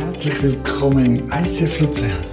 [0.00, 2.24] Herzlich willkommen im ICF Luzern.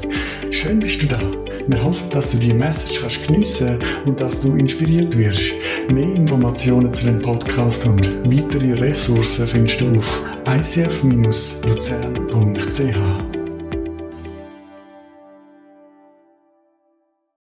[0.51, 1.19] Schön bist du da.
[1.67, 5.51] Wir hoffen, dass du die Message kannst geniessen und dass du inspiriert wirst.
[5.91, 11.67] Mehr Informationen zu dem Podcast und weitere Ressourcen findest du auf icf-luzern.ch.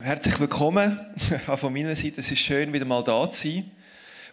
[0.00, 1.00] Herzlich willkommen
[1.48, 2.20] auch von meiner Seite.
[2.20, 3.72] Es ist schön, wieder mal da zu sein.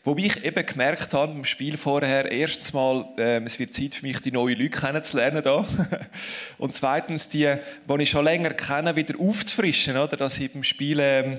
[0.05, 4.05] Wobei ich eben gemerkt habe im Spiel vorher, erstens mal, ähm, es wird Zeit für
[4.05, 5.65] mich, die neuen Leute kennenzulernen da.
[6.57, 7.53] Und zweitens, die,
[7.87, 10.15] die ich schon länger kenne, wieder aufzufrischen, oder?
[10.15, 11.37] Dass ich beim Spiel ähm,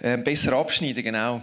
[0.00, 1.42] äh, besser abschneide, genau.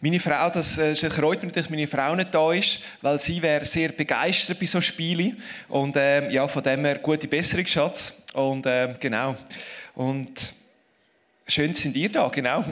[0.00, 3.64] Meine Frau, das äh, freut mich, dass meine Frau nicht da ist, weil sie wäre
[3.64, 5.40] sehr begeistert bei so Spielen.
[5.68, 8.22] Und ähm, ja, von dem her gute Besserung, Schatz.
[8.34, 9.36] Und ähm, genau.
[9.94, 10.52] Und
[11.46, 12.64] schön sind ihr da, genau.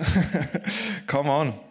[1.07, 1.63] Come on.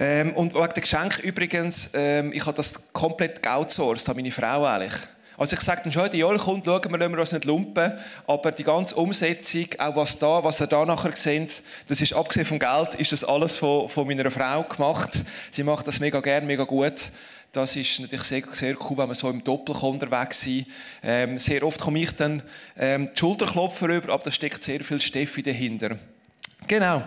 [0.00, 4.64] Ähm, und wegen dem Geschenk übrigens, ähm, ich habe das komplett outsourced, habe meine Frau
[4.64, 4.94] eigentlich.
[5.36, 7.92] Also ich sage dann schon, Joel kommt, schauen wir, wir uns nicht lumpen,
[8.26, 12.44] aber die ganze Umsetzung, auch was da, was ihr da nachher seht, das ist abgesehen
[12.44, 15.10] vom Geld, ist das alles von, von meiner Frau gemacht.
[15.52, 17.12] Sie macht das mega gern, mega gut.
[17.52, 20.66] Das ist natürlich sehr, sehr cool, wenn wir so im Doppel unterwegs sind.
[21.02, 22.42] Ähm, sehr oft komme ich dann
[22.76, 25.96] ähm, die Schulterklopfer rüber, aber da steckt sehr viel Steffi dahinter.
[26.66, 27.04] Genau.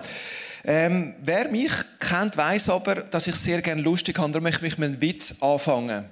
[0.64, 4.32] Ähm, wer mich kennt, weiß aber, dass ich sehr gerne lustig habe.
[4.32, 6.06] Darum möchte ich mit einem Witz anfangen.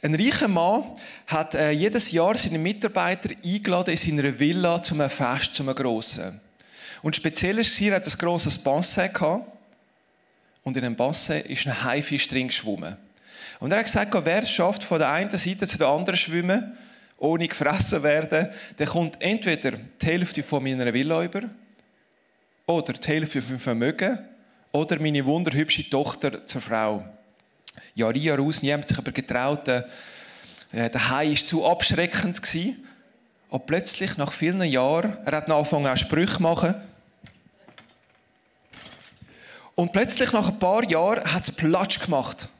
[0.00, 0.84] Ein reicher Mann
[1.26, 5.74] hat äh, jedes Jahr seine Mitarbeiter eingeladen in seiner Villa zu einem Fest, zu einem
[5.74, 6.40] grossen.
[7.02, 9.44] Und speziell ist er hat ein grosses Bassin gehabt.
[10.62, 12.96] Und in einem Bassin ist ein Haifisch drin geschwommen.
[13.60, 16.76] Und er hat gesagt, wer es schafft, von der einen Seite zu der anderen schwimmen,
[17.18, 21.42] ohne gefressen werden, der kommt entweder die Hälfte von meiner Villa über
[22.68, 24.18] oder die Hälfte vom Vermögen
[24.72, 27.02] oder meine wunderhübsche Tochter zur Frau.
[27.94, 29.66] Jahr in, Jahr aus, niemand sich aber getraut.
[29.66, 32.40] Der Hai war zu abschreckend.
[33.48, 36.74] Und plötzlich, nach vielen Jahren, er hat angefangen, auch Sprüche zu machen.
[39.74, 42.50] Und plötzlich, nach ein paar Jahren, hat es Platsch gemacht.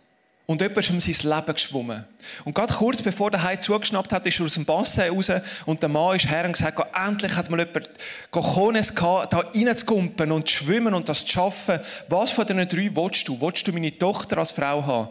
[0.48, 2.04] Und jemand ist um sein Leben geschwommen.
[2.46, 5.30] Und gerade kurz bevor der Hai zugeschnappt hat, ist er aus dem Bassin raus
[5.66, 7.90] und der Mann ist her und gesagt, endlich hat mal jemand
[8.30, 11.80] Cojones gehabt, da reinzugumpen und zu schwimmen und das zu schaffen.
[12.08, 13.38] Was von diesen drei willst du?
[13.38, 15.08] Willst du meine Tochter als Frau haben?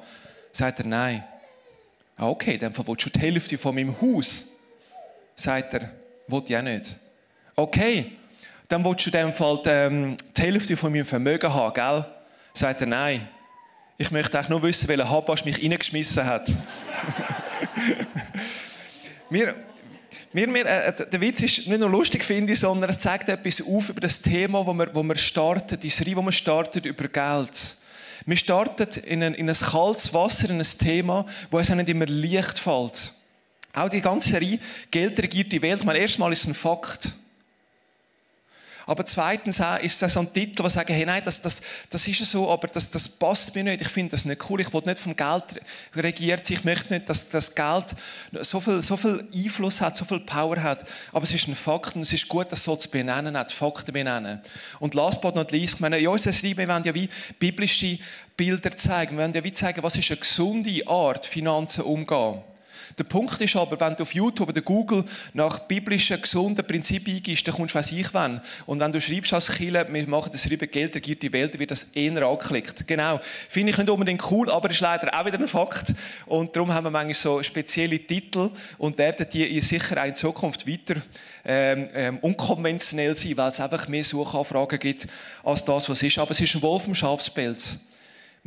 [0.52, 1.24] Sagt er, nein.
[2.16, 4.48] Ah, okay, dann willst du die Hälfte von meinem Haus.
[5.36, 5.92] Sagt er,
[6.26, 6.98] will ich auch nicht.
[7.56, 8.14] Okay,
[8.68, 12.06] dann willst du in dem Fall die, ähm, die Hälfte von meinem Vermögen haben, gell?
[12.54, 13.30] Sagt er, nein.
[14.00, 16.48] Ich möchte auch nur wissen, welcher Habasch mich reingeschmissen hat.
[19.32, 19.56] mir,
[20.32, 23.60] mir, mir, äh, der Witz ist nicht nur lustig, finde ich, sondern er zeigt etwas
[23.60, 27.08] auf über das Thema, wo wir, wo wir starten, die Serie, wo wir starten über
[27.08, 27.78] Geld.
[28.28, 32.06] Wir starten in ein, in ein kaltes Wasser, in ein Thema, wo es nicht immer
[32.06, 33.14] leicht fällt.
[33.74, 34.60] Auch die ganze Serie
[34.92, 35.80] Geld regiert die Welt.
[35.80, 37.16] Ich meine, erstmal ist es ein Fakt.
[38.88, 42.08] Aber zweitens auch ist es so ein Titel, der sagt, hey, nein, das, das, das
[42.08, 43.82] ist so, aber das, das passt mir nicht.
[43.82, 44.62] Ich finde das nicht cool.
[44.62, 45.62] Ich will nicht vom Geld
[45.94, 46.50] regiert.
[46.50, 47.86] Ich möchte nicht, dass das Geld
[48.42, 50.86] so viel, so viel Einfluss hat, so viel Power hat.
[51.12, 53.54] Aber es ist ein Fakt und es ist gut, das so zu benennen, auch die
[53.54, 54.40] Fakten benennen.
[54.80, 57.10] Und last but not least, ich meine, in unserer Serie, wir wollen ja wie
[57.40, 58.00] biblische
[58.38, 59.18] Bilder zeigen.
[59.18, 62.42] Wir wollen ja wie zeigen, was ist eine gesunde Art, Finanzen umzugehen.
[62.98, 65.04] Der Punkt ist aber, wenn du auf YouTube oder Google
[65.34, 68.42] nach biblischen, gesunden Prinzipien eingibst, dann kommst du, weiss ich wann.
[68.66, 71.70] Und wenn du schreibst als Kille, wir machen das Schreiben Geld regiert die Welt, wird
[71.70, 72.88] das eher angeklickt.
[72.88, 73.20] Genau.
[73.50, 75.94] Finde ich nicht unbedingt cool, aber ist leider auch wieder ein Fakt.
[76.26, 78.50] Und darum haben wir manchmal so spezielle Titel
[78.80, 81.00] und werden die sicher auch in Zukunft weiter
[81.46, 85.08] ähm, ähm, unkonventionell sein, weil es einfach mehr Suchanfragen gibt
[85.44, 86.18] als das, was ist.
[86.18, 87.80] Aber es ist ein Wolf im Schafspelz.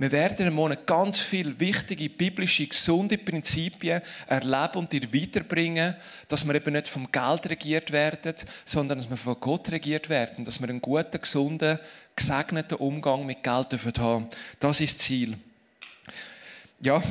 [0.00, 5.94] Wir werden im Monat ganz viele wichtige, biblische, gesunde Prinzipien erleben und dir weiterbringen,
[6.26, 8.34] dass wir eben nicht vom Geld regiert werden,
[8.64, 11.78] sondern dass wir von Gott regiert werden, dass wir einen guten, gesunden,
[12.16, 14.28] gesegneten Umgang mit Geld haben dürfen.
[14.58, 15.36] Das ist das Ziel.
[16.82, 17.02] Ja,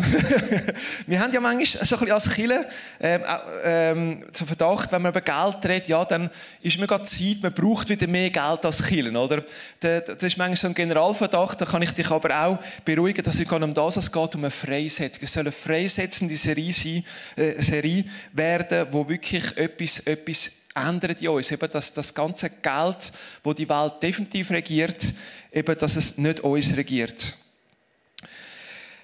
[1.06, 2.66] wir haben ja manchmal so ein bisschen als Killer
[3.00, 3.22] ähm,
[3.64, 6.32] ähm, so Verdacht, wenn man über Geld redet, ja, dann
[6.64, 9.44] ist mir gerade Zeit, man braucht wieder mehr Geld als Killen, oder?
[9.80, 13.48] Das ist manchmal so ein Generalverdacht, da kann ich dich aber auch beruhigen, dass es
[13.48, 15.24] gar um das geht, um eine Freisetzung.
[15.24, 17.06] Es soll eine freisetzende Serie sein,
[17.36, 21.52] äh, Serie werden, wo wirklich etwas, etwas ändert in uns.
[21.52, 23.12] Eben, dass das ganze Geld,
[23.44, 25.14] wo die Welt definitiv regiert,
[25.52, 27.38] eben, dass es nicht uns regiert.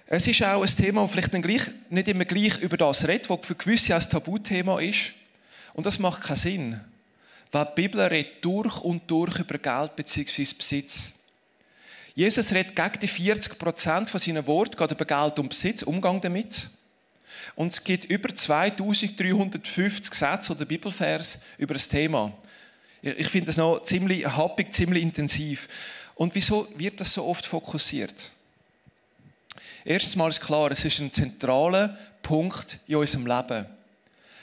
[0.08, 1.34] Es ist auch ein Thema, das vielleicht
[1.90, 5.14] nicht immer gleich über das redet, was für gewisse ein Tabuthema ist.
[5.74, 6.80] Und das macht keinen Sinn.
[7.52, 10.46] Weil die Bibel redet durch und durch über Geld bzw.
[10.58, 11.16] Besitz.
[12.14, 16.70] Jesus redet gegen die 40% von seinen Worten geht über Geld und Besitz, Umgang damit.
[17.56, 22.32] Und es gibt über 2350 Sätze oder Bibelvers über das Thema.
[23.02, 25.68] Ich finde das noch ziemlich happig, ziemlich intensiv.
[26.14, 28.32] Und wieso wird das so oft fokussiert?
[29.88, 33.68] Erstens mal ist klar, es ist ein zentraler Punkt in unserem Leben.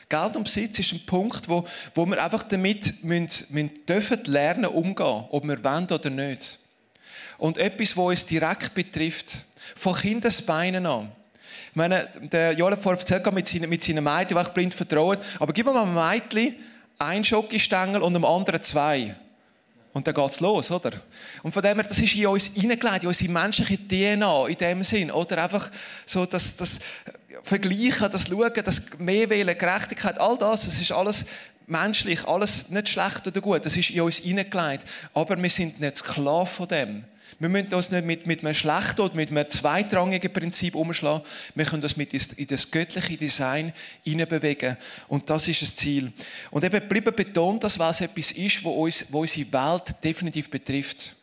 [0.09, 4.67] Geld und Besitz ist ein Punkt, wo, wo wir einfach damit müssen, müssen dürfen lernen
[4.67, 6.61] umgehen, ob wir wollen oder nicht.
[7.39, 9.45] Und etwas, was uns direkt betrifft,
[9.75, 11.11] von Kindesbeinen an.
[11.71, 14.75] Ich meine, der Joel hat vorhin erzählt mit seinen, mit seinen Mädchen, die ich blind
[14.75, 15.19] vertrauen.
[15.41, 16.55] Aber gib mir mal ein Mädchen
[16.99, 19.17] einen Schokostängel und dem anderen zwei.
[19.93, 20.93] Und dann geht's los, oder?
[21.43, 24.83] Und von dem her, das ist in uns hineingelegt, in unsere menschliche DNA, in dem
[24.83, 25.11] Sinn.
[25.11, 25.71] Oder einfach
[26.07, 26.79] so das, das
[27.43, 31.27] Vergleichen, das Schauen, das Mehrwählen, Gerechtigkeit, all das, das ist alles
[31.67, 34.85] menschlich, alles nicht schlecht oder gut, das ist in uns hineingelegt.
[35.13, 37.05] Aber wir sind nicht Sklaven von dem.
[37.43, 41.27] Wir müssen uns nicht mit, mit einem schlechten oder mit einem zweitrangigen Prinzip umschlagen.
[41.57, 43.73] Wir können das mit in das göttliche Design
[44.05, 44.77] hineinbewegen.
[45.09, 46.13] Und das ist das Ziel.
[46.53, 51.17] Und eben bleiben betont, dass was etwas ist, wo, uns, wo unsere Welt definitiv betrifft.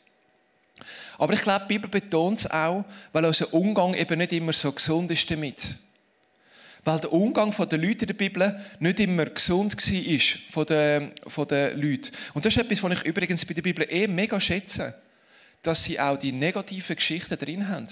[1.18, 2.83] Aber ich glaube, die Bibel betont es auch,
[3.13, 5.77] weil unser Umgang eben nicht immer so gesund ist damit.
[6.83, 10.19] Weil der Umgang der Leute in der Bibel nicht immer gesund war
[10.50, 12.12] von den, von den Leuten.
[12.33, 14.95] Und das ist etwas, was ich übrigens bei der Bibel eh mega schätze
[15.61, 17.88] dass sie auch die negativen Geschichten drin haben.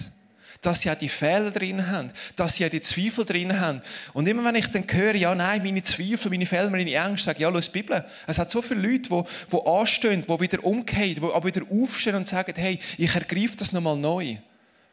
[0.61, 2.11] Dass sie auch die Fehler drin haben.
[2.35, 3.81] Dass sie auch die Zweifel drin haben.
[4.13, 7.37] Und immer wenn ich dann höre, ja, nein, meine Zweifel, meine Fehler, meine Ängste, sage
[7.37, 8.03] ich, ja, los, Bibel.
[8.25, 12.15] Es hat so viele Leute, die, die anstehen, die wieder umgehen, die aber wieder aufstehen
[12.15, 14.37] und sagen, hey, ich ergreife das nochmal neu.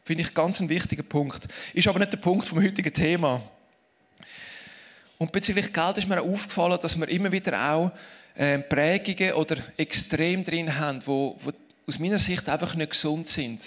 [0.03, 1.49] Finde ich ganz ein wichtiger Punkt.
[1.73, 3.41] Ist aber nicht der Punkt vom heutigen Thema.
[5.17, 7.91] Und bezüglich Geld ist mir auch aufgefallen, dass wir immer wieder auch
[8.35, 11.51] äh, Prägungen oder Extrem drin haben, wo, wo
[11.87, 13.61] aus meiner Sicht einfach nicht gesund sind.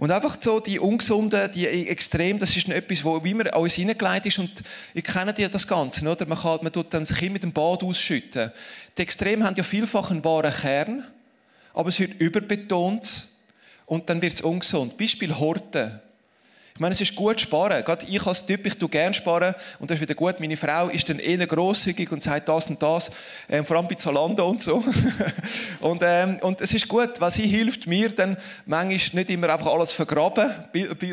[0.00, 4.26] Und einfach so die ungesunden, die extrem, das ist etwas, wo wie man uns hineingelegt
[4.26, 4.50] ist und
[4.94, 6.26] ich kenne ja das Ganze, oder?
[6.26, 8.50] Man, kann, man tut dann sich mit dem Bad ausschütten.
[8.96, 11.06] Die Extremen haben ja vielfach einen wahren Kern,
[11.74, 13.28] aber es wird überbetont
[13.84, 14.96] und dann wird es ungesund.
[14.96, 16.00] Beispiel Horten.
[16.80, 17.84] Ich meine, es ist gut sparen.
[17.84, 19.54] Gerade ich als Typ, ich tue gerne sparen.
[19.80, 20.40] Und das ist wieder gut.
[20.40, 23.10] Meine Frau ist dann eher grosszügig und sagt das und das.
[23.50, 24.82] Ähm, vor allem bei Zalando und so.
[25.80, 28.34] und, ähm, und es ist gut, weil sie hilft mir dann
[28.64, 30.54] manchmal nicht immer einfach alles vergraben,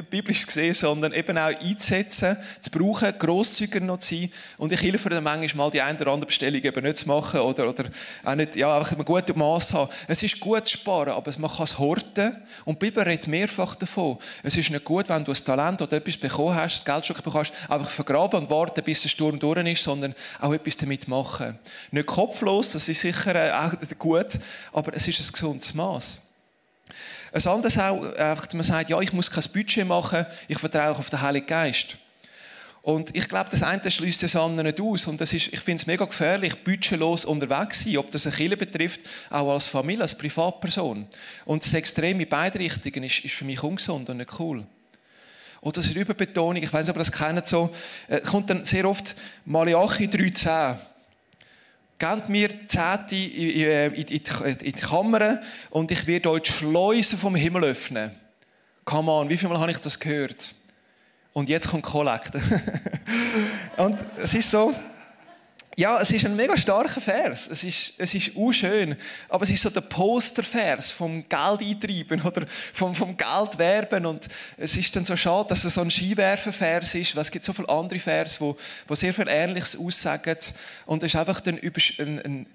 [0.10, 4.30] biblisch gesehen, sondern eben auch einzusetzen, zu brauchen, grosszügiger noch zu sein.
[4.58, 7.42] Und ich helfe dann manchmal mal die eine oder andere Bestellung eben nicht zu machen
[7.42, 7.90] oder, oder
[8.24, 9.92] auch nicht, ja, einfach ein gutes Maß haben.
[10.08, 12.38] Es ist gut zu sparen, aber man kann es horten.
[12.64, 14.18] Und die Bibel redet mehrfach davon.
[14.44, 17.52] Es ist nicht gut, wenn du es Talent oder etwas bekommen hast, das Geldstück bekommst,
[17.68, 21.58] einfach vergraben und warten, bis der Sturm durch ist, sondern auch etwas damit machen.
[21.92, 24.40] Nicht kopflos, das ist sicher äh, auch gut,
[24.72, 26.22] aber es ist ein gesundes Maß.
[27.34, 28.02] Ein anderes auch,
[28.54, 31.98] man sagt, ja, ich muss kein Budget machen, ich vertraue auf den Heiligen Geist.
[32.84, 35.08] Und ich glaube, das eine schließt das andere nicht aus.
[35.08, 38.36] Und das ist, ich finde es mega gefährlich, budgetlos unterwegs zu sein, ob das eine
[38.36, 41.06] Kirche betrifft, auch als Familie, als Privatperson.
[41.44, 44.66] Und das Extreme in beide Richtungen ist, ist für mich ungesund und nicht cool.
[45.62, 47.70] Oder das ist Überbetonung, ich weiß nicht, ob ihr das kennt, so,
[48.08, 49.16] äh, kommt dann sehr oft
[49.46, 50.78] Malachi 3,10.
[52.00, 52.50] Gebt mir
[53.12, 55.40] in, in die Kammer
[55.72, 58.12] und ich werde euch die Schleusen vom Himmel öffnen.
[58.86, 60.54] Come on, wie viel Mal habe ich das gehört?
[61.34, 62.42] Und jetzt kommt Kollekte.
[63.78, 64.74] und es ist so,
[65.80, 67.48] ja, es ist ein mega starker Vers.
[67.52, 68.96] Es ist, es ist schön.
[69.30, 74.08] Aber es ist so der Postervers vom Geld eintreiben oder vom, vom Geld werben.
[74.08, 77.46] Und es ist dann so schade, dass es so ein Skiwerfervers ist, weil es gibt
[77.46, 78.58] so viele andere Vers, wo,
[78.88, 80.38] wo sehr viel Ähnliches aussagen.
[80.88, 82.48] Und es ist einfach dann ein, ein,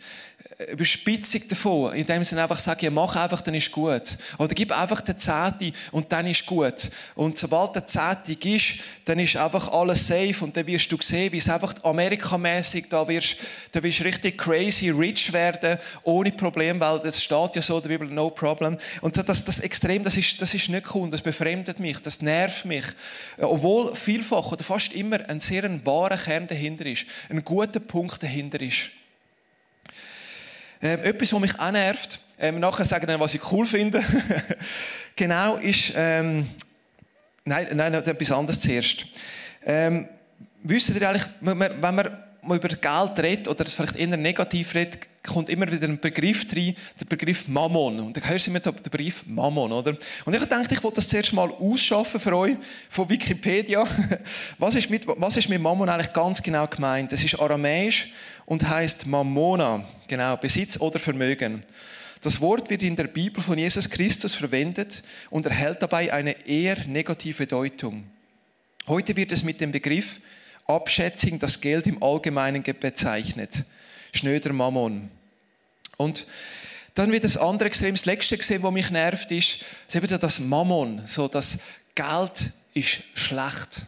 [0.71, 4.19] Überspitzung davon, indem sie einfach sagen, ja, mach einfach, dann ist gut.
[4.39, 6.91] Oder gib einfach den Zehnte und dann ist gut.
[7.15, 11.33] Und sobald der Zehnte ist, dann ist einfach alles safe und dann wirst du sehen,
[11.33, 13.37] wie es einfach amerikamäßig da wirst,
[13.73, 17.89] da wirst richtig crazy rich werden, ohne Problem, weil das steht ja so in der
[17.89, 18.79] Bibel, no problem.
[19.01, 22.23] Und so das, das Extrem, das ist, das ist nicht cool, das befremdet mich, das
[22.23, 22.85] nervt mich.
[23.39, 28.23] Obwohl vielfach oder fast immer ein sehr ein wahrer Kern dahinter ist, ein guter Punkt
[28.23, 28.91] dahinter ist.
[30.83, 34.03] Ähm, etwas, was mich auch nervt, ähm, nachher sagen dann, was ich cool finde,
[35.17, 36.49] genau ist, ähm,
[37.45, 39.07] nein, nein, etwas anderes zuerst.
[39.65, 40.09] Ähm,
[40.65, 45.09] wisst ihr eigentlich, wenn man man über Geld redet oder es vielleicht eher negativ redet,
[45.23, 48.01] kommt immer wieder ein Begriff rein, der Begriff Mammon.
[48.01, 49.97] Und dann hörst du immer den Begriff Mammon, oder?
[50.25, 52.57] Und ich dachte, ich wollte das zuerst mal ausschaffen für euch
[52.91, 53.87] von Wikipedia.
[54.59, 57.13] Was ist mit, was ist mit Mammon eigentlich ganz genau gemeint?
[57.13, 58.13] Es ist aramäisch
[58.45, 61.63] und heißt Mammona, genau, Besitz oder Vermögen.
[62.21, 66.85] Das Wort wird in der Bibel von Jesus Christus verwendet und erhält dabei eine eher
[66.87, 68.05] negative Deutung.
[68.87, 70.21] Heute wird es mit dem Begriff
[70.73, 73.65] Abschätzung das Geld im Allgemeinen bezeichnet.
[74.13, 75.11] Schnöder Mammon.
[75.97, 76.27] Und
[76.95, 80.19] dann wird das andere Extrem, das letzte gesehen, was mich nervt, ist, ist eben so
[80.19, 81.59] das Mammon, so das
[81.95, 83.87] Geld ist schlecht.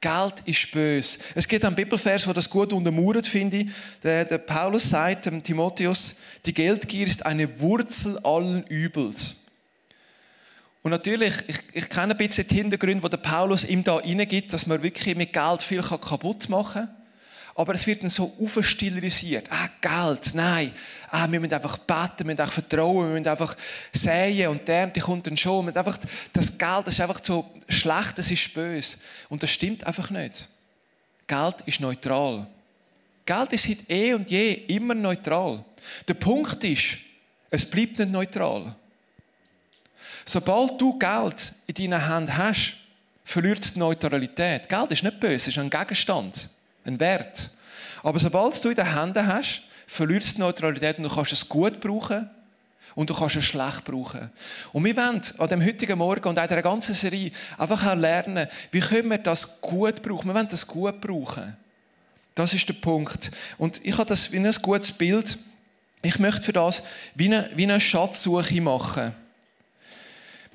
[0.00, 1.18] Geld ist böse.
[1.34, 3.66] Es gibt einen Bibelvers, wo das gut untermauert, finde ich.
[4.02, 9.38] Der, der Paulus sagt dem Timotheus, die Geldgier ist eine Wurzel allen Übels.
[10.86, 14.52] Und natürlich, ich, ich kenne ein bisschen die Hintergründe, wo der Paulus ihm da reingibt,
[14.52, 16.96] dass man wirklich mit Geld viel kaputt machen kann.
[17.56, 19.48] Aber es wird dann so aufstilisiert.
[19.50, 20.70] Ah, Geld, nein.
[21.08, 23.56] Ah, wir müssen einfach beten, wir müssen einfach vertrauen, wir müssen einfach
[23.92, 25.76] säen und Ernte kommt dann schon.
[25.76, 25.98] Einfach,
[26.32, 28.98] das Geld ist einfach so schlecht, das ist böse.
[29.28, 30.48] Und das stimmt einfach nicht.
[31.26, 32.46] Geld ist neutral.
[33.24, 35.64] Geld ist seit eh und je immer neutral.
[36.06, 36.98] Der Punkt ist,
[37.50, 38.76] es bleibt nicht neutral.
[40.26, 42.76] Sobald du Geld in deiner Hand hast,
[43.24, 44.68] verliert es die Neutralität.
[44.68, 46.50] Geld ist nicht böse, es ist ein Gegenstand
[46.86, 47.50] ein Wert.
[48.02, 51.48] Aber sobald du in den Händen hast, verlierst du die Neutralität und du kannst es
[51.48, 52.28] gut brauchen
[52.94, 54.30] und du kannst es schlecht brauchen.
[54.72, 57.94] Und wir wollen an dem heutigen Morgen und auch in der ganzen Serie einfach auch
[57.94, 60.28] lernen, wie können wir das gut brauchen.
[60.28, 61.56] Wir wollen das gut brauchen.
[62.34, 63.30] Das ist der Punkt.
[63.58, 65.38] Und ich habe das wie ein gutes Bild.
[66.02, 66.82] Ich möchte für das
[67.14, 69.12] wie eine, wie eine Schatzsuche machen.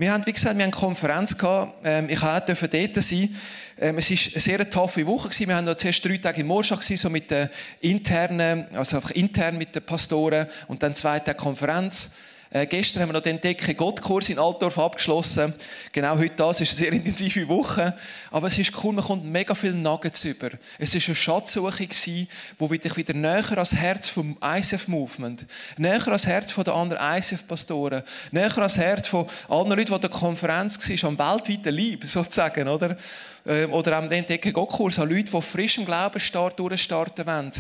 [0.02, 1.76] Wir haben, wie gesagt, wir haben eine Konferenz gehabt.
[1.84, 3.36] Ähm, ich durfte auch dort sein.
[3.78, 5.30] Ähm, es war eine sehr taffe Woche.
[5.48, 7.48] Wir haben noch zuerst drei Tage in Morschach, so mit den
[7.82, 12.10] internen, also einfach intern mit den Pastoren und dann zwei Tage Konferenz.
[12.54, 15.54] Äh, gestern haben wir noch den Decke Gottkurs in Altdorf abgeschlossen.
[15.94, 17.96] Genau heute das ist eine sehr intensive Woche.
[18.30, 20.50] Aber es ist cool, man kommt mega viel Nuggets über.
[20.78, 22.28] Es war eine Schatzsuche gewesen,
[22.58, 25.46] wo dich wieder näher ans Herz vom ICF Movement,
[25.78, 29.94] näher ans Herz von den anderen ICF Pastoren, näher ans Herz von allen Leuten, die
[29.94, 32.98] an der Konferenz waren, am weltweiten Lieb, sozusagen, oder?
[33.46, 37.52] Ähm, oder am den Decke Gottkurs an Leute, die frisch im Glaubensstart durchstarten wollen.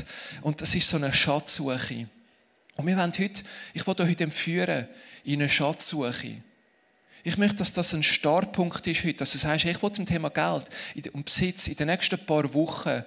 [0.41, 2.07] Und das ist so eine Schatzsuche.
[2.81, 3.43] Und wir wollen heute,
[3.75, 4.87] ich will heute empführen
[5.23, 6.37] in eine Schatzsuche.
[7.23, 10.31] Ich möchte, dass das ein Startpunkt ist heute, dass du sagst, ich will zum Thema
[10.31, 10.65] Geld
[11.13, 13.03] und Besitz in den nächsten paar Wochen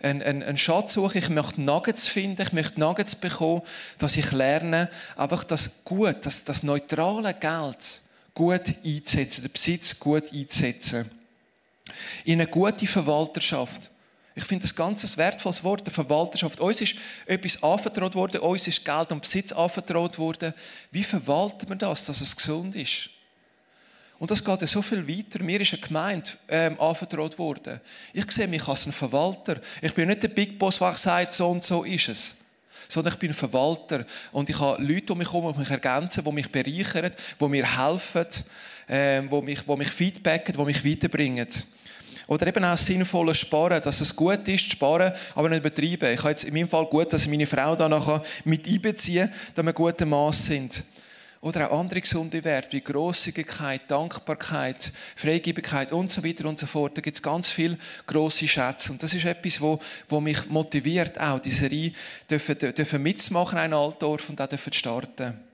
[0.00, 1.18] eine, eine, eine Schatzsuche.
[1.18, 3.62] Ich möchte Nuggets finden, ich möchte Nuggets bekommen,
[3.98, 8.02] dass ich lerne, einfach das gut, das, das neutrale Geld
[8.32, 11.10] gut einzusetzen, den Besitz gut einzusetzen.
[12.24, 13.90] In eine gute Verwalterschaft.
[14.38, 16.60] Ich finde das ganz ein wertvolles Wort, der Verwalterschaft.
[16.60, 20.52] Uns ist etwas anvertraut worden, uns ist Geld und Besitz anvertraut worden.
[20.90, 23.08] Wie verwaltet man das, dass es gesund ist?
[24.18, 25.42] Und das geht ja so viel weiter.
[25.42, 27.80] Mir ist eine Gemeinde ähm, anvertraut worden.
[28.12, 29.58] Ich sehe mich als ein Verwalter.
[29.80, 32.36] Ich bin nicht der Big Boss, der sagt, so und so ist es.
[32.88, 34.04] Sondern ich bin ein Verwalter.
[34.32, 37.78] Und ich habe Leute um mich herum, die mich ergänzen, die mich bereichern, die mir
[37.78, 38.26] helfen,
[38.86, 41.48] ähm, die, mich, die mich feedbacken, die mich weiterbringen.
[42.26, 46.12] Oder eben auch sinnvolles Sparen, dass es gut ist, sparen, aber nicht übertreiben.
[46.12, 49.30] Ich habe jetzt in meinem Fall gut, dass ich meine Frau da nachher mit einbeziehe,
[49.54, 50.84] dass wir gutem Maß sind.
[51.40, 56.96] Oder auch andere gesunde Werte wie Großzügigkeit, Dankbarkeit, Freigebigkeit und so weiter und so fort.
[56.96, 58.90] Da gibt es ganz viele grosse Schätze.
[58.90, 59.78] Und das ist etwas, wo,
[60.08, 61.92] wo mich motiviert, auch diese Serie
[62.28, 65.45] dürfen, dürfen mitzumachen, ein Altdorf und auch dürfen starten.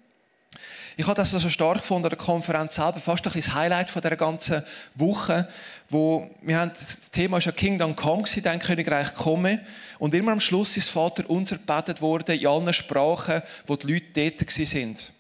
[0.97, 4.17] Ich habe das also stark gefunden, der Konferenz selber, fast ein das Highlight von der
[4.17, 4.63] ganzen
[4.95, 5.49] Woche,
[5.89, 9.61] wo wir haben, das Thema ist ja Kingdom Come, dein Königreich komme.
[9.99, 14.31] Und immer am Schluss ist Vater unser gebetet worden in allen Sprachen, wo die Leute
[14.31, 15.13] dort sind.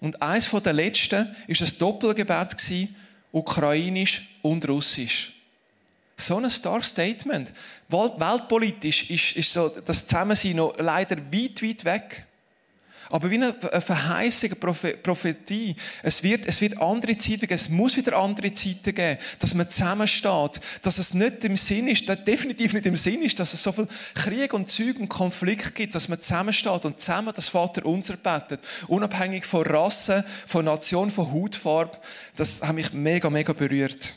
[0.00, 2.56] Und eins von der letzten ist ein Doppelgebet
[3.32, 5.32] ukrainisch und russisch.
[6.16, 7.52] So ein Star Statement.
[7.88, 12.26] Weltpolitisch ist, ist so das Zusammensein noch leider weit, weit weg.
[13.10, 15.74] Aber wie eine Verheißung, eine Prophetie.
[16.02, 17.54] Es wird, es wird andere Zeiten geben.
[17.54, 20.60] Es muss wieder andere Zeiten geben, dass man zusammensteht.
[20.82, 23.88] Dass es nicht im Sinn ist, definitiv nicht im Sinn ist, dass es so viel
[24.14, 28.60] Krieg und Zeug und Konflikt gibt, dass man zusammensteht und zusammen das Vater unser betet.
[28.86, 31.98] Unabhängig von Rasse, von Nation, von Hautfarbe.
[32.36, 34.14] Das hat mich mega, mega berührt.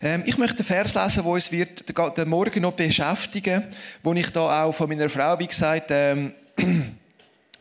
[0.00, 1.84] Ähm, ich möchte einen Vers lesen, wo uns wird
[2.16, 3.64] den Morgen noch beschäftigen,
[4.04, 6.34] wo ich da auch von meiner Frau, wie gesagt, ähm,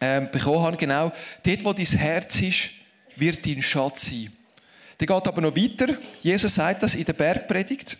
[0.03, 1.13] ähm, bekommen habe, genau.
[1.43, 2.71] Dort, wo dein Herz ist,
[3.15, 4.33] wird dein Schatz sein.
[4.99, 5.97] Der geht aber noch weiter.
[6.21, 7.97] Jesus sagt das in der Bergpredigt.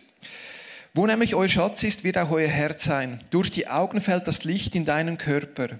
[0.92, 3.20] Wo nämlich euer Schatz ist, wird auch euer Herz sein.
[3.30, 5.78] Durch die Augen fällt das Licht in deinen Körper.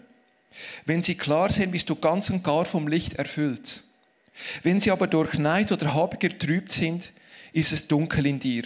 [0.87, 3.85] Wenn sie klar sind, bist du ganz und gar vom Licht erfüllt.
[4.63, 7.13] Wenn sie aber durch Neid oder Habgier trübt sind,
[7.53, 8.65] ist es dunkel in dir.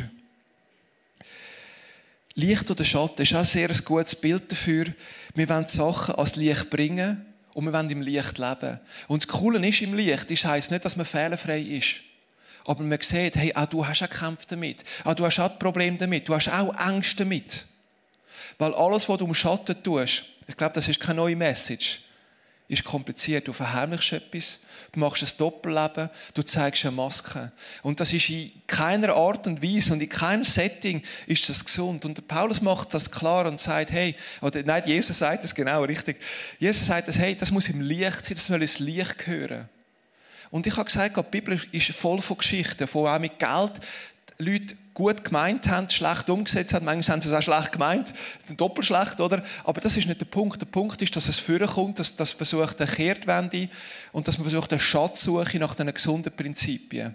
[2.35, 4.87] Licht oder Schatten ist auch ein sehr gutes Bild dafür.
[5.35, 8.81] Wir wollen Sachen als Licht bringen und wir wollen im Licht leben.
[9.09, 11.97] Und das Coole ist im Licht, das heisst nicht, dass man fehlerfrei ist.
[12.67, 14.85] Aber man sieht, hey, auch du hast auch Kämpfe damit.
[15.05, 16.28] Auch du hast auch Probleme damit.
[16.28, 17.67] Du hast auch Ängste damit.
[18.59, 22.00] Weil alles, was du im Schatten tust, ich glaube, das ist keine neue Message,
[22.69, 23.49] ist kompliziert.
[23.49, 24.61] Du verheimlichst etwas,
[24.93, 27.51] du machst ein Doppelleben, du zeigst eine Maske.
[27.83, 32.05] Und das ist in keiner Art und Weise und in keinem Setting ist das gesund.
[32.05, 36.19] Und Paulus macht das klar und sagt, hey, oder nein, Jesus sagt das genau richtig.
[36.59, 39.69] Jesus sagt das, hey, das muss im Licht sein, das soll ins Licht gehören.
[40.51, 43.73] Und ich habe gesagt, die Bibel ist voll von Geschichten, von auch mit Geld
[44.39, 46.85] Leute gut gemeint haben, schlecht umgesetzt haben.
[46.85, 48.12] Manchmal haben sie es auch schlecht gemeint,
[48.57, 49.45] doppelt schlecht, oder?
[49.62, 50.61] Aber das ist nicht der Punkt.
[50.61, 53.69] Der Punkt ist, dass es vorkommt, dass das versucht eine Kehrtwende
[54.11, 57.14] und dass man versucht eine Schatzsuche nach diesen gesunden Prinzipien.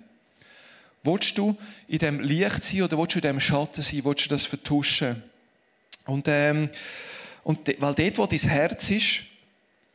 [1.03, 1.57] Willst du
[1.89, 4.05] in dem Licht sein oder willst du in dem Schatten sein?
[4.05, 5.21] Willst du das vertuschen?
[6.05, 6.69] Und, ähm,
[7.43, 9.23] und weil dort, wo dein Herz ist,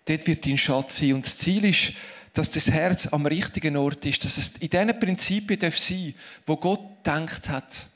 [0.04, 1.14] dort wird dein Schatz sein.
[1.14, 1.94] Und das Ziel ist,
[2.38, 6.14] dass das Herz am richtigen Ort ist, dass es in diesen Prinzipien sein darf,
[6.46, 7.88] wo Gott denkt hat.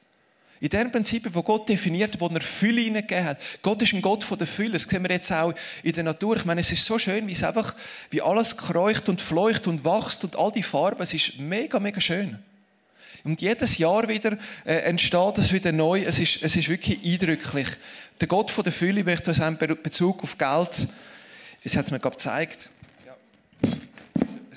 [0.59, 3.39] In diesen Prinzipien, wo Gott definiert, wo er Fülle hineingegeben hat.
[3.63, 4.73] Gott ist ein Gott von der Fülle.
[4.73, 6.37] Das sehen wir jetzt auch in der Natur.
[6.37, 7.75] Ich meine, es ist so schön, wie es einfach,
[8.11, 11.03] wie alles kreucht und fleucht und wächst und all die Farben.
[11.03, 12.39] Es ist mega, mega schön.
[13.25, 16.03] Und jedes Jahr wieder äh, entsteht es wieder neu.
[16.03, 17.69] Es ist, es ist wirklich eindrücklich.
[18.21, 20.89] Der Gott von der Fülle möchte uns in Bezug auf Geld,
[21.65, 22.71] das hat es mir gerade gezeigt,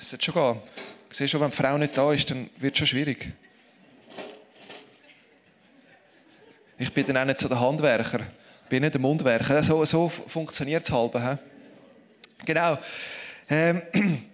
[0.06, 0.62] es sollte schon gehen.
[1.10, 3.32] Ich sehe schon, wenn die Frau nicht da ist, dann wird es schon schwierig.
[6.78, 8.20] Ich bin dann auch nicht so der Handwerker.
[8.20, 9.62] Ich bin nicht der Mundwerker.
[9.62, 11.14] So, so funktioniert es halb.
[11.14, 11.38] He?
[12.44, 12.78] Genau.
[13.48, 13.82] Ähm,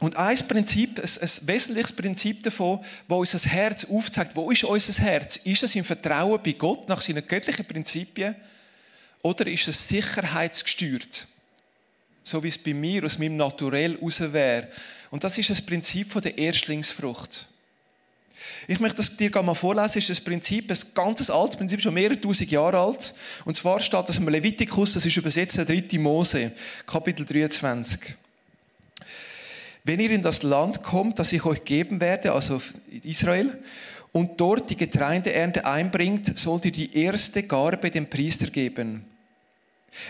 [0.00, 5.02] und ein Prinzip, ein, ein wesentliches Prinzip davon, wo unser Herz aufzeigt, wo ist unser
[5.02, 5.36] Herz?
[5.36, 8.34] Ist es im Vertrauen bei Gott nach seinen göttlichen Prinzipien
[9.22, 11.28] oder ist es sicherheitsgesteuert?
[12.24, 14.68] So wie es bei mir aus meinem Naturell raus wäre.
[15.10, 17.48] Und das ist das Prinzip der Erstlingsfrucht.
[18.66, 19.86] Ich möchte das dir mal vorlesen.
[19.86, 23.14] Das ist das Prinzip, ein ganz altes Prinzip, schon mehrere tausend Jahre alt.
[23.44, 26.52] Und zwar steht das im Levitikus, das ist übersetzt der dritte Mose,
[26.86, 28.16] Kapitel 23.
[29.84, 32.60] Wenn ihr in das Land kommt, das ich euch geben werde, also
[33.02, 33.62] Israel,
[34.12, 39.04] und dort die Getreideernte einbringt, sollt ihr die erste Garbe dem Priester geben.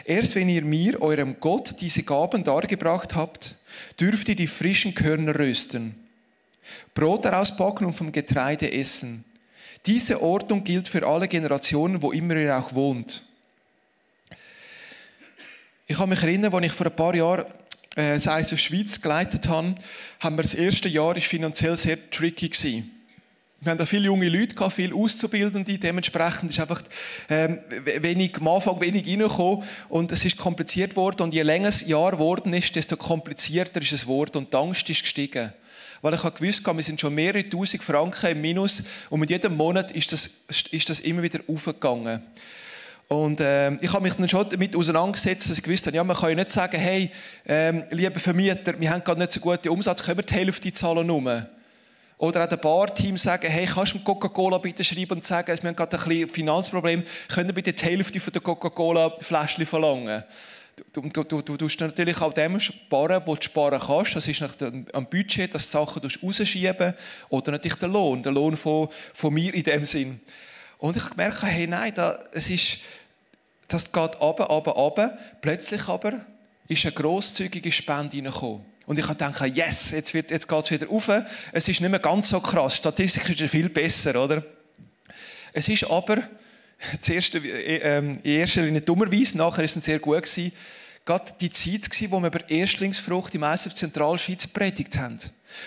[0.04, 3.56] Erst wenn ihr mir, eurem Gott, diese Gaben dargebracht habt,
[4.00, 5.94] dürft ihr die frischen Körner rösten,
[6.94, 9.24] Brot daraus backen und vom Getreide essen.
[9.86, 13.26] Diese Ordnung gilt für alle Generationen, wo immer ihr auch wohnt.
[15.86, 17.44] Ich kann mich erinnern, als ich vor ein paar Jahren
[17.96, 19.74] äh, das Eis auf Schweiz geleitet habe,
[20.20, 22.90] haben wir das erste Jahr ist finanziell sehr tricky gewesen.
[23.64, 25.78] Wir haben da viele junge Leute gehabt, viele Auszubildende.
[25.78, 26.82] Dementsprechend ist einfach
[27.30, 27.60] ähm,
[28.02, 29.64] wenig, am Anfang wenig reingekommen.
[29.88, 31.22] Und es ist kompliziert worden.
[31.22, 34.36] Und je länger das Jahr geworden ist, desto komplizierter ist es geworden.
[34.36, 35.50] Und die Angst ist gestiegen.
[36.02, 38.82] Weil ich habe gewusst, wir sind schon mehrere tausend Franken im Minus.
[39.08, 40.30] Und mit jedem Monat ist das,
[40.70, 42.20] ist das immer wieder aufgegangen.
[43.08, 46.16] Und äh, ich habe mich dann schon damit auseinandergesetzt, dass ich gewusst habe, ja, man
[46.18, 47.10] kann ja nicht sagen, hey,
[47.46, 51.06] ähm, lieber Vermieter, wir haben gerade nicht so gute Umsatz, können wir die Hälfte zahlen
[51.06, 51.48] nur.
[52.18, 55.76] Oder auch dem Barteam sagen, hey, kannst du Coca-Cola bitte schreiben und sagen, wir haben
[55.76, 60.22] gerade ein bisschen Finanzproblem, können bitte die Hälfte von der Coca-Cola-Fläschchen verlangen?
[60.92, 64.16] Du, du, du, du tust natürlich auch dem sparen, wo du sparen kannst.
[64.16, 66.94] Das ist nach dem, am Budget, dass du Sachen rausschieben
[67.28, 70.20] Oder natürlich der Lohn, der Lohn von, von mir in dem Sinn.
[70.78, 72.78] Und ich merke, hey, nein, da, es ist,
[73.68, 75.18] das geht runter, runter, runter.
[75.40, 76.26] Plötzlich aber
[76.68, 78.64] ist eine grosszügige Spende reingekommen.
[78.86, 81.10] Und ich gedacht, yes, jetzt, wird, jetzt geht es wieder rauf.
[81.52, 82.76] Es ist nicht mehr ganz so krass.
[82.76, 84.44] Statistik ist ja viel besser, oder?
[85.52, 86.22] Es ist aber,
[87.00, 90.52] zuerst, äh, ähm, in erster Linie dummerweise, nachher ist es sehr gut gewesen,
[91.04, 95.18] gerade die Zeit gewesen, wo wir über Erstlingsfrucht im ISF Zentralschweiz predigt haben.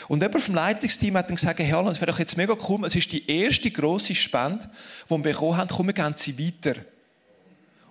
[0.07, 2.95] Und jemand vom Leitungsteam hat dann gesagt, hey, das wäre doch jetzt mega cool, es
[2.95, 4.69] ist die erste grosse Spende,
[5.05, 6.81] die wir bekommen haben, komm, wir gehen sie weiter.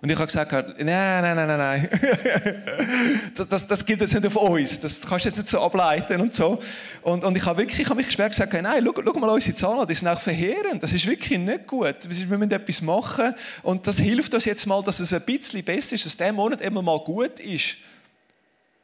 [0.02, 1.88] Und ich habe gesagt, nein, nein, nein, nein, nein.
[3.34, 4.78] Das, das, das gilt jetzt nicht auf uns.
[4.78, 6.58] Das kannst du jetzt nicht so ableiten und so.
[7.02, 9.56] Und, und ich habe wirklich, ich habe mich gesperrt gesagt, nein, schau, schau mal unsere
[9.56, 10.82] Zahlen, die sind auch verheerend.
[10.82, 11.96] Das ist wirklich nicht gut.
[12.02, 13.34] Wir müssen etwas machen.
[13.62, 16.60] Und das hilft uns jetzt mal, dass es ein bisschen besser ist, dass der Monat
[16.60, 17.76] immer mal gut ist.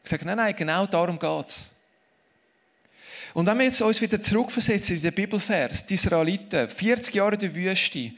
[0.04, 1.71] Ich sage, nein, nein, genau darum geht es.
[3.34, 7.40] Und wenn wir jetzt uns wieder zurückversetzen in den Bibelvers, die Israeliten, 40 Jahre in
[7.40, 8.12] der Wüste,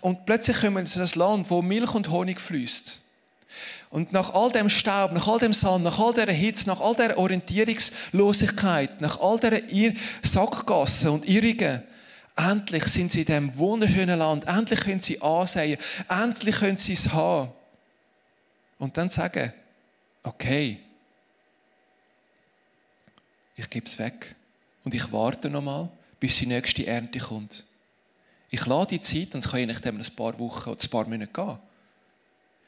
[0.00, 3.02] und plötzlich kommen sie in ein Land, wo Milch und Honig fließt.
[3.90, 6.94] Und nach all dem Staub, nach all dem Sand, nach all dieser Hitze, nach all
[6.94, 9.58] dieser Orientierungslosigkeit, nach all dieser
[10.22, 11.82] Sackgassen und Irrigen,
[12.36, 15.76] endlich sind sie in diesem wunderschönen Land, endlich können sie ansehen,
[16.08, 17.50] endlich können sie es haben.
[18.78, 19.52] Und dann sagen,
[20.22, 20.78] okay,
[23.60, 24.34] ich gebe es weg.
[24.84, 27.64] Und ich warte nochmal, bis die nächste Ernte kommt.
[28.50, 31.06] Ich lade die Zeit, und es kann je nachdem ein paar Wochen oder ein paar
[31.06, 31.58] Monate gehen.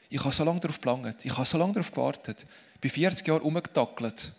[0.09, 1.25] Ich habe so lange darauf gelangt.
[1.25, 2.45] Ich habe so lange darauf gewartet.
[2.75, 4.33] Ich bin 40 Jahre umgetackelt.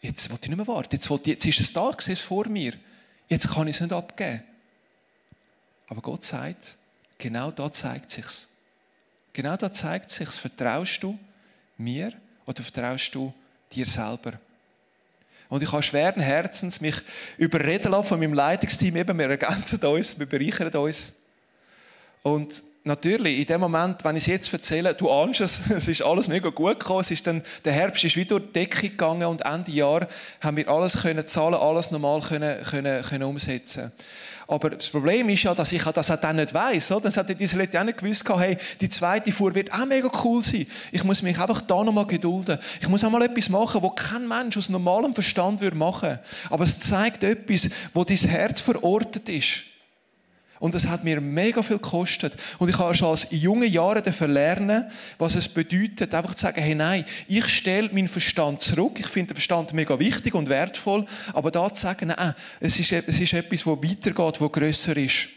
[0.00, 0.90] Jetzt wollte ich nicht mehr warten.
[0.92, 2.74] Jetzt, wollte, jetzt ist es da vor mir.
[3.28, 4.42] Jetzt kann ich es nicht abgeben.
[5.88, 6.76] Aber Gott sagt,
[7.18, 8.48] genau da zeigt sich's.
[9.32, 10.38] Genau da zeigt sich's.
[10.38, 11.18] Vertraust du
[11.78, 12.12] mir
[12.46, 13.32] oder vertraust du
[13.72, 14.38] dir selber?
[15.50, 16.94] Und ich habe schweren Herzens mich
[17.36, 18.96] überreden lassen von meinem Leitungsteam.
[18.96, 21.14] Eben, wir ergänzen uns, wir bereichern uns.
[22.22, 26.02] Und natürlich, in dem Moment, wenn ich es jetzt erzähle, du ahnst es, es ist
[26.02, 27.00] alles mega gut gekommen.
[27.00, 30.06] Es ist dann, der Herbst ist wieder durch die Decke gegangen und Ende Jahr
[30.40, 33.90] haben wir alles können zahlen, alles normal können, können, können umsetzen.
[34.50, 36.88] Aber das Problem ist ja, dass ich das auch dann nicht weiss?
[36.88, 40.42] Das hat diese Leute auch nicht gewusst, hey, die zweite Fuhr wird auch mega cool
[40.42, 40.66] sein.
[40.90, 42.58] Ich muss mich einfach da nochmal gedulden.
[42.80, 46.18] Ich muss auch mal etwas machen, wo kein Mensch aus normalem Verstand würde machen.
[46.50, 49.69] Aber es zeigt etwas, wo dein Herz verortet ist.
[50.60, 52.34] Und es hat mir mega viel gekostet.
[52.58, 54.84] Und ich habe schon als junge Jahre lernen,
[55.18, 59.00] was es bedeutet, einfach zu sagen, hey, nein, ich stelle meinen Verstand zurück.
[59.00, 61.06] Ich finde den Verstand mega wichtig und wertvoll.
[61.32, 65.28] Aber da zu sagen, nein, es ist, es ist etwas, das weitergeht, das grösser ist.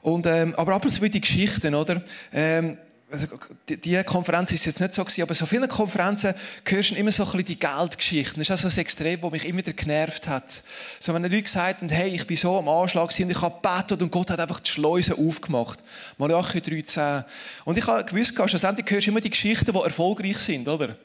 [0.00, 2.02] Und, ähm, aber ab und zu die Geschichten, oder?
[2.32, 2.78] Ähm,
[3.12, 3.26] also
[3.68, 6.34] die Konferenz ist jetzt nicht so gewesen, aber so vielen Konferenzen
[6.66, 8.38] hörst du immer so ein bisschen die Geldgeschichten.
[8.38, 10.62] Das ist also das Extrem, das mich immer wieder genervt hat.
[10.98, 14.02] So, wenn Leute gesagt haben, hey, ich bin so am Anschlag und ich habe gebetet
[14.02, 15.80] und Gott hat einfach die Schleusen aufgemacht.
[16.16, 17.24] Malachi 13.
[17.64, 20.96] Und ich habe gewusst, schlussendlich hörst du immer die Geschichten, die erfolgreich sind, oder?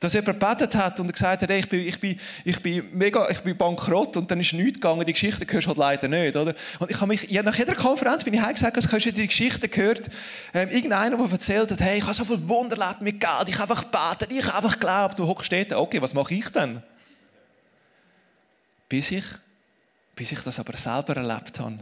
[0.00, 3.28] Dass jemand gebetet hat und gesagt hat, hey, ich, bin, ich, bin, ich, bin mega,
[3.30, 5.04] ich bin bankrott und dann ist nichts gegangen.
[5.06, 6.54] Die Geschichte hörst du halt leider nicht, oder?
[6.78, 9.68] Und ich habe mich, ja, nach jeder Konferenz bin ich heimgesagt, dass du die Geschichte
[9.68, 10.10] gehört,
[10.52, 13.58] ähm, irgendeiner, der erzählt hat, hey, ich habe so viel Wunder erlebt mit Geld, ich
[13.58, 15.18] habe einfach gebetet, ich habe einfach geglaubt.
[15.18, 16.82] Du hockst dort, okay, was mache ich denn?
[18.88, 19.24] Bis ich,
[20.14, 21.78] bis ich das aber selber erlebt habe.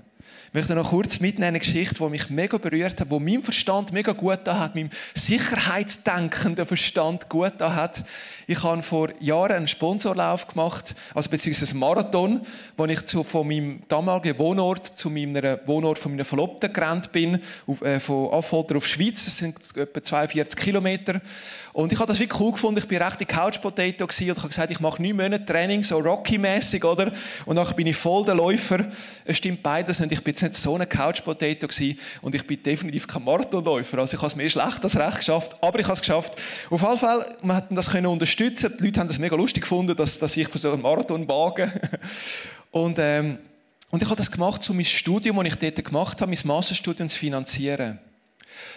[0.48, 3.92] Ich möchte noch kurz mitnehmen eine Geschichte, die mich mega berührt hat, wo mein Verstand
[3.92, 8.04] mega gut hat, meinem sicherheitsdenkenden Verstand gut hat.
[8.46, 12.40] Ich habe vor Jahren einen Sponsorlauf gemacht, also beziehungsweise einen Marathon,
[12.76, 17.40] wo ich zu, von meinem damaligen Wohnort zu meinem Wohnort von meiner Verlobten gerannt bin,
[17.66, 19.24] auf, äh, von Affolter auf Schweiz.
[19.24, 21.20] Das sind etwa 42 Kilometer.
[21.74, 22.78] Und ich habe das wirklich cool gefunden.
[22.78, 25.82] Ich bin recht die Couch Potato und ich habe gesagt, ich mache neun Monate Training,
[25.82, 27.10] so Rocky-mäßig, oder?
[27.46, 28.86] Und dann bin ich voll der Läufer.
[29.24, 30.12] Es stimmt beides nicht.
[30.12, 33.98] Ich bin jetzt nicht so eine Couch Potato gewesen und ich bin definitiv kein Marathonläufer.
[33.98, 36.40] Also ich habe es mehr schlecht als recht geschafft, aber ich habe es geschafft.
[36.70, 38.72] Auf jeden Fall, man hat das können unterstützen.
[38.78, 41.72] Die Leute haben das mega lustig gefunden, dass, dass ich für so einen Marathon wage.
[42.70, 43.38] Und, ähm,
[43.90, 47.08] und ich habe das gemacht, um mein Studium, das ich dort gemacht habe, mein Masterstudium
[47.08, 48.00] zu finanzieren.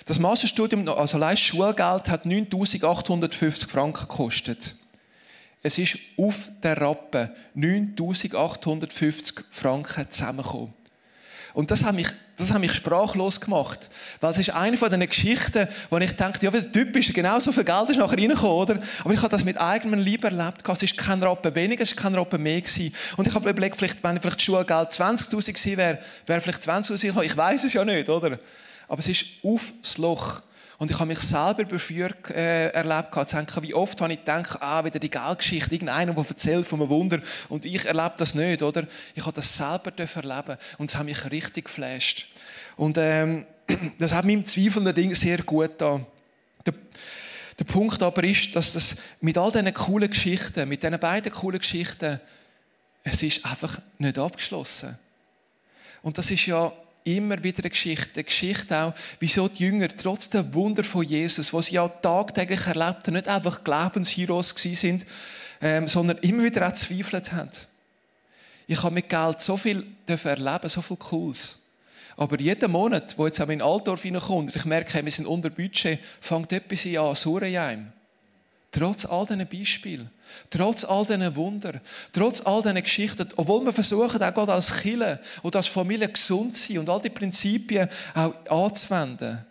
[0.08, 4.76] Das Masterstudium, also allein Schulgeld, hat 9850 Franken gekostet.
[5.62, 10.74] Es ist auf der Rappe 9850 Franken zusammengekommen.
[11.54, 13.90] Und das hat mich, das hat mich sprachlos gemacht.
[14.22, 17.52] Weil es ist eine von diesen Geschichten, wo ich denke, ja, wie typisch, genau so
[17.52, 18.80] viel Geld ist nachher reingekommen, oder?
[19.04, 20.64] Aber ich habe das mit eigenem Leib erlebt.
[20.70, 22.94] Es ist kein Rappen weniger, es ist kein Rappen mehr gewesen.
[23.18, 27.26] Und ich habe überlegt, vielleicht, wenn vielleicht Schulgeld 20'000 gewesen wäre, wäre vielleicht 20'000 gekommen.
[27.26, 28.40] Ich weiß es ja nicht, oder?
[28.88, 30.42] Aber es ist auf das Loch.
[30.80, 34.62] Und ich habe mich selber beführt, äh, erlebt, zu denken, wie oft habe ich gedacht,
[34.62, 37.20] ah, wieder die Geldgeschichte, irgendeiner, der erzählt von einem Wunder
[37.50, 38.86] und ich erlebe das nicht, oder?
[39.16, 42.28] Ich habe das selber erleben und es hat mich richtig geflasht.
[42.76, 43.48] Und ähm,
[43.98, 46.00] das hat meinem zweifelnden Ding sehr gut da.
[46.64, 46.76] Der,
[47.58, 51.60] der Punkt aber ist, dass das mit all diesen coolen Geschichten, mit diesen beiden coolen
[51.60, 52.20] Geschichten,
[53.04, 54.98] es ist einfach nicht abgeschlossen.
[56.04, 56.72] Und das ist ja
[57.08, 58.16] immer wieder eine Geschichte.
[58.16, 62.68] Eine Geschichte auch, wieso die Jünger trotz der Wunder von Jesus, was sie ja tagtäglich
[62.68, 65.06] erlebt haben, nicht einfach Glaubensheroes sind,
[65.62, 67.52] ähm, sondern immer wieder auch zweifelt haben.
[68.68, 71.60] Ich habe mit Geld so viel erleben, so viel Cooles.
[72.18, 76.00] Aber jeden Monat, wo jetzt auch in Altdorf reinkommt, ich merke, wir sind unter Budget,
[76.20, 77.94] fängt etwas an, Surren in einem.
[78.72, 80.10] Trotz all diesen Beispielen,
[80.50, 85.22] trotz all diesen Wunder, trotz all diesen Geschichten, obwohl wir versuchen, auch gerade als Kille
[85.42, 89.46] oder als Familie gesund zu sein und all die Prinzipien auch anzuwenden,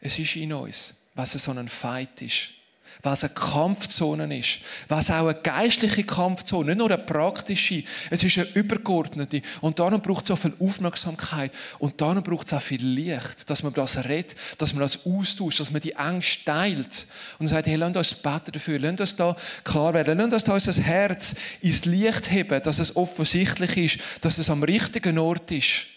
[0.00, 2.61] es ist in uns, was so ein Fight ist
[3.02, 8.38] was eine Kampfzone ist, was auch eine geistliche Kampfzone, nicht nur eine praktische, es ist
[8.38, 9.42] eine übergeordnete.
[9.60, 11.52] Und darum braucht es so viel Aufmerksamkeit.
[11.78, 15.60] Und darum braucht es auch viel Licht, dass man das redet, dass man das austauscht,
[15.60, 17.06] dass man die Ängste teilt.
[17.38, 20.54] Und sagt, hey, lasst uns beten dafür, lasst uns da klar werden, lasst uns da
[20.54, 25.91] unser Herz ins Licht heben, dass es offensichtlich ist, dass es am richtigen Ort ist.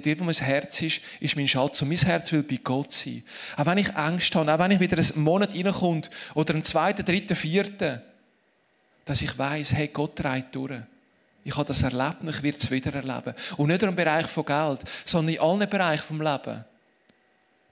[0.00, 1.82] Dort, wo mein Herz ist, ist mein Schatz.
[1.82, 3.22] Und mein Herz will bei Gott sein.
[3.56, 6.02] Auch wenn ich Angst habe, auch wenn ich wieder einen Monat reinkomme
[6.34, 8.00] oder einen zweiten, dritten, vierten,
[9.04, 10.80] dass ich weiß, hey, Gott treibt durch.
[11.44, 13.34] Ich habe das erlebt und ich werde es wieder erleben.
[13.58, 16.64] Und nicht nur im Bereich von Geld, sondern in allen Bereichen des Lebens.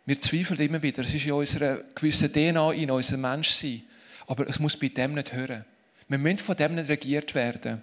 [0.05, 1.03] Wir zweifeln immer wieder.
[1.03, 3.83] Es ist in unserer gewissen DNA, in unserem Menschsein.
[4.27, 5.65] Aber es muss bei dem nicht hören.
[6.09, 7.81] Wir müssen von dem nicht regiert werden.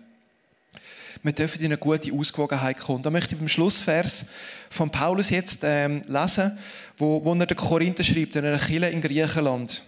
[1.23, 3.03] Wir dürfen in eine gute Ausgewogenheit kommen.
[3.03, 4.27] Da möchte ich beim Schlussvers
[4.69, 6.57] von Paulus jetzt ähm, lesen,
[6.97, 9.83] wo, wo er den Korinther schreibt, in einer Kirche in Griechenland.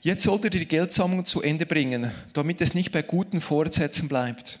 [0.00, 4.60] Jetzt solltet ihr die Geldsammlung zu Ende bringen, damit es nicht bei guten Vorsätzen bleibt.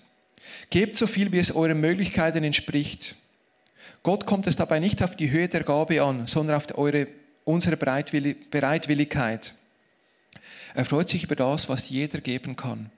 [0.70, 3.16] Gebt so viel, wie es euren Möglichkeiten entspricht.
[4.02, 7.06] Gott kommt es dabei nicht auf die Höhe der Gabe an, sondern auf eure,
[7.44, 9.54] unsere Bereitwilligkeit.
[10.74, 12.90] Er freut sich über das, was jeder geben kann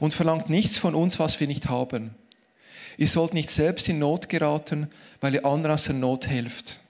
[0.00, 2.14] und verlangt nichts von uns, was wir nicht haben.
[2.98, 6.80] Ihr sollt nicht selbst in Not geraten, weil ihr anderen aus der Not helft.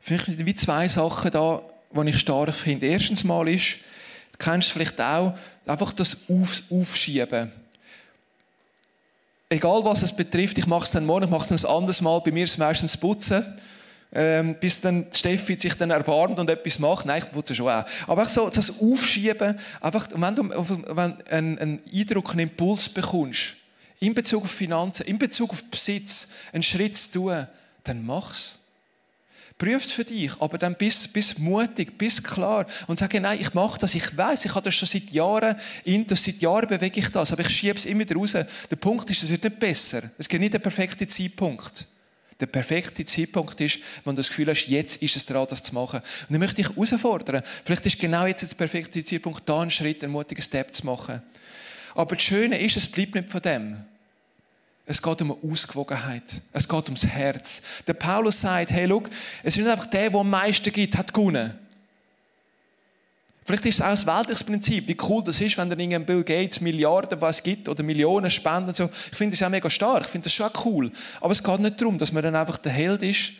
[0.00, 1.62] Vielleicht wie zwei Sachen da,
[1.92, 2.86] die ich stark finde.
[2.86, 3.78] Erstens mal ist,
[4.32, 5.34] du kennst vielleicht auch,
[5.66, 6.18] einfach das
[6.70, 7.52] Aufschieben.
[9.48, 12.20] Egal was es betrifft, ich mache es dann morgen, ich mache es ein anderes Mal,
[12.20, 13.44] bei mir ist es meistens Putzen
[14.14, 17.06] ähm, bis dann Steffi sich dann erbarmt und etwas macht.
[17.06, 17.84] Nein, ich putze schon auch.
[18.06, 23.56] Aber so das Aufschieben, einfach, wenn du wenn einen, einen Eindruck, einen Impuls bekommst,
[24.00, 27.46] in Bezug auf Finanzen, in Bezug auf Besitz, einen Schritt zu tun,
[27.82, 28.60] dann mach's.
[29.56, 33.54] Prüf es für dich, aber dann bist, bist mutig, bist klar und sage, nein, ich
[33.54, 37.08] mache das, ich weiß, ich habe das schon seit Jahren, intus, seit Jahren bewege ich
[37.08, 38.32] das, aber ich schiebe es immer wieder raus.
[38.32, 40.10] Der Punkt ist, es wird nicht besser.
[40.18, 41.86] Es gibt nicht den perfekten Zeitpunkt.
[42.40, 45.74] Der perfekte Zeitpunkt ist, wenn du das Gefühl hast, jetzt ist es dran, das zu
[45.74, 46.00] machen.
[46.00, 47.42] Und dann möchte ich herausfordern.
[47.64, 51.22] Vielleicht ist genau jetzt der perfekte Zeitpunkt, da einen Schritt, einen mutigen Step zu machen.
[51.94, 53.76] Aber das Schöne ist, es bleibt nicht von dem.
[54.86, 56.42] Es geht um eine Ausgewogenheit.
[56.52, 57.62] Es geht ums Herz.
[57.86, 59.02] Der Paulus sagt, hey, schau,
[59.42, 61.58] es ist nicht einfach der, der am meisten gibt, hat gewonnen.
[63.44, 66.24] Vielleicht ist es auch ein weltliches Prinzip, wie cool das ist, wenn dann irgendein Bill
[66.24, 68.72] Gates Milliarden was gibt oder Millionen spenden.
[68.72, 68.88] So.
[69.12, 70.90] Ich finde das auch mega stark, ich finde das schon cool.
[71.20, 73.32] Aber es geht nicht darum, dass man dann einfach der Held ist,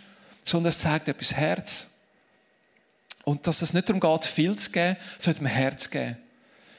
[0.45, 1.89] sondern es zeigt etwas Herz.
[3.25, 6.19] Und dass es nicht darum geht, viel zu geben, sondern Herz geben.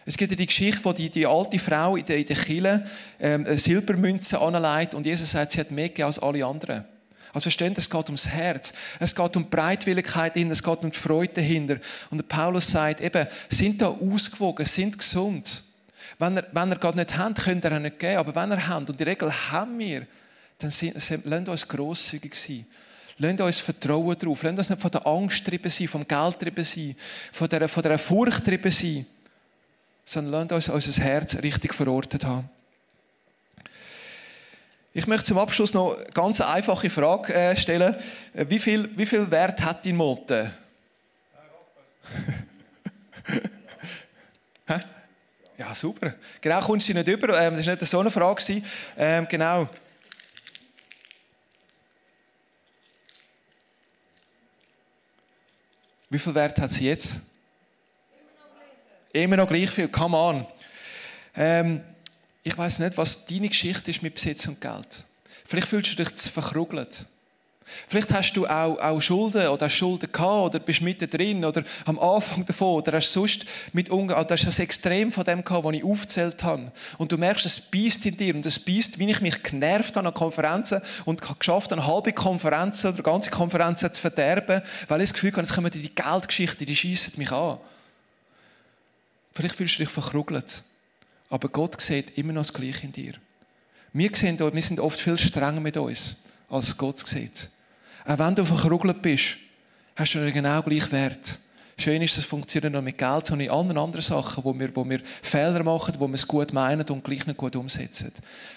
[0.06, 2.88] Es gibt ja die Geschichte, wo die, die alte Frau in der, in der Kille
[3.20, 6.86] ähm, Silbermünze anlegt und Jesus sagt, sie hat mehr gegeben als alle anderen.
[7.36, 8.74] Also versteht, es geht ums Herz.
[8.98, 11.80] Es geht um Breitwilligkeit es geht um die Freude dahinter.
[12.10, 15.66] Und der Paulus sagt eben, sind da ausgewogen, sind gesund.
[16.18, 18.20] Wenn er, wenn er Gott nicht hat, könnt ihr auch nicht geben.
[18.20, 20.08] Aber wenn er hat, und der Regel haben wir,
[20.60, 20.96] dann sind,
[21.26, 22.66] lasst uns grosszügig sein.
[23.18, 24.42] Lasst uns Vertrauen drauf.
[24.42, 26.96] Lasst uns nicht von der Angst getrieben sein, vom Geld getrieben sein,
[27.34, 29.06] von der, von der Furcht getrieben sein,
[30.06, 32.50] sondern lasst uns unser Herz richtig verortet haben.
[34.98, 37.98] Ich möchte zum Abschluss noch eine ganz einfache Frage äh, stellen.
[38.34, 40.54] Äh, wie viel, wie viel Wert hat dein Motte?
[45.58, 46.16] ja, super.
[46.40, 47.38] Genau, kommst du nicht über.
[47.38, 48.62] Ähm, das war nicht so eine Frage.
[48.98, 49.68] Ähm, genau.
[56.10, 57.24] Wie viel Wert hat sie jetzt?
[59.12, 59.90] Immer noch gleich viel.
[59.90, 60.48] Come on.
[61.36, 61.84] Ähm,
[62.46, 65.04] ich weiß nicht, was deine Geschichte ist mit Besitz und Geld.
[65.46, 67.08] Vielleicht fühlst du dich zu verkrugelt.
[67.88, 72.46] Vielleicht hast du auch, auch Schulden oder Schulden gehabt oder bist mittendrin oder am Anfang
[72.46, 74.24] davon oder hast sonst mit umgegangen.
[74.24, 76.72] Also hast das Extrem von dem gehabt, was ich aufgezählt habe.
[77.00, 80.08] Und du merkst, es beißt in dir und es beißt, wie ich mich genervt habe
[80.08, 85.14] an Konferenzen und geschafft habe, halbe Konferenzen oder ganze Konferenzen zu verderben, weil ich das
[85.16, 87.58] Gefühl habe, jetzt kommen die Geldgeschichte, die schießen mich an.
[89.34, 90.64] Vielleicht fühlst du dich verkrugelt.
[91.30, 93.14] Aber Gott sieht immer noch das Gleiche in dir.
[93.94, 97.50] Wir, sehen, wir sind oft viel strenger mit uns, als Gott sieht.
[98.06, 99.38] Auch wenn du verkrugelt bist,
[99.96, 101.40] hast du genau gleich Wert.
[101.78, 104.88] Schön ist, es funktioniert noch mit Geld, sondern in allen anderen Sachen, wo wir, wo
[104.88, 108.14] wir Fehler machen, wo wir es gut meinen und gleich nicht gut umsetzen.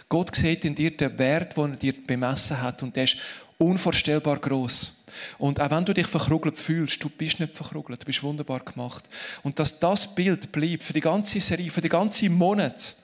[0.08, 3.16] Gott sieht in dir den Wert, den er dir bemessen hat und der ist
[3.58, 4.97] unvorstellbar groß.
[5.38, 9.08] Und auch wenn du dich verkrugelt fühlst, du bist nicht verkrugelt, du bist wunderbar gemacht.
[9.42, 12.94] Und dass das Bild bleibt für die ganze Serie, für die ganzen Monate,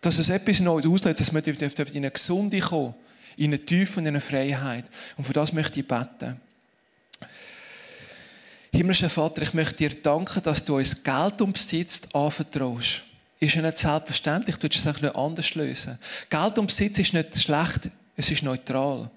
[0.00, 2.94] dass es etwas Neues auslöst, dass wir in eine Gesunde kommen,
[3.36, 4.84] in eine Tiefe und in eine Freiheit.
[5.16, 6.40] Und für das möchte ich beten.
[8.72, 13.02] Himmlischer Vater, ich möchte dir danken, dass du uns Geld und Besitz anvertraust.
[13.40, 15.98] Ist ja nicht selbstverständlich, du würdest es nicht anders lösen.
[16.28, 19.10] Geld und Besitz ist nicht schlecht, es ist neutral.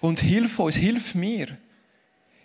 [0.00, 1.56] Und hilf uns, hilf mir.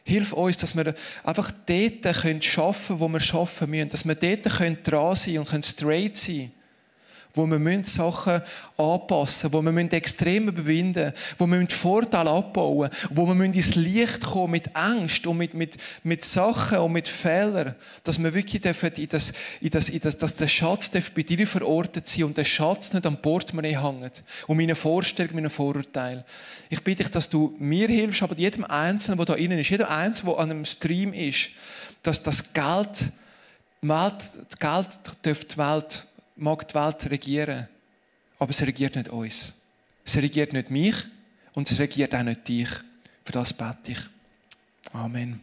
[0.05, 0.93] Hilf uns, dass wir
[1.23, 3.89] einfach dort arbeiten können, wo wir arbeiten müssen.
[3.89, 6.51] Dass wir dort dran sein können und straight sein
[7.35, 8.41] wo wir Sachen
[8.77, 13.75] anpassen müssen, wo wir Extreme überwinden müssen, wo wir Vorteile abbauen müssen, wo wir ins
[13.75, 18.63] Licht kommen mit Angst und mit, mit, mit Sachen und mit Fehlern, dass wir wirklich
[18.63, 22.45] in das, in das, in das, dass der Schatz bei dir verortet sein und der
[22.45, 26.23] Schatz nicht am Portemonnaie hängt und meine Vorstellungen, meine Vorurteile.
[26.69, 29.87] Ich bitte dich, dass du mir hilfst, aber jedem Einzelnen, der da innen ist, jedem
[29.87, 31.49] Einzelnen, der an einem Stream ist,
[32.03, 33.11] dass das Geld,
[33.81, 34.87] Welt, Geld
[35.25, 36.07] dürfte die Welt
[36.43, 37.67] mag die Welt regieren,
[38.37, 39.55] aber es regiert nicht uns.
[40.05, 40.95] Es regiert nicht mich
[41.53, 42.69] und es regiert auch nicht dich.
[43.23, 43.99] Für das bete ich.
[44.91, 45.39] Amen.